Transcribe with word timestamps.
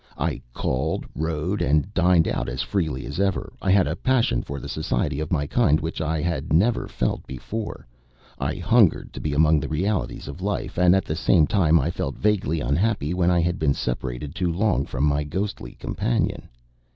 I 0.17 0.41
called, 0.51 1.05
rode, 1.13 1.61
and 1.61 1.93
dined 1.93 2.27
out 2.27 2.49
as 2.49 2.63
freely 2.63 3.05
as 3.05 3.19
ever. 3.19 3.53
I 3.61 3.69
had 3.69 3.85
a 3.85 3.95
passion 3.95 4.41
for 4.41 4.59
the 4.59 4.67
society 4.67 5.19
of 5.19 5.31
my 5.31 5.45
kind 5.45 5.79
which 5.79 6.01
I 6.01 6.23
had 6.23 6.51
never 6.51 6.87
felt 6.87 7.27
before; 7.27 7.85
I 8.39 8.55
hungered 8.55 9.13
to 9.13 9.19
be 9.21 9.35
among 9.35 9.59
the 9.59 9.67
realities 9.69 10.27
of 10.27 10.41
life; 10.41 10.79
and 10.79 10.95
at 10.95 11.05
the 11.05 11.15
same 11.15 11.45
time 11.45 11.79
I 11.79 11.91
felt 11.91 12.15
vaguely 12.17 12.61
unhappy 12.61 13.13
when 13.13 13.29
I 13.29 13.41
had 13.41 13.59
been 13.59 13.75
separated 13.75 14.33
too 14.33 14.51
long 14.51 14.87
from 14.87 15.03
my 15.03 15.23
ghostly 15.23 15.73
companion. 15.73 16.49